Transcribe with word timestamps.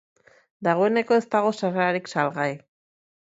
Dagoeneko 0.67 1.17
ez 1.19 1.27
dago 1.35 1.51
sarrerarik 1.59 2.11
salgai. 2.15 2.49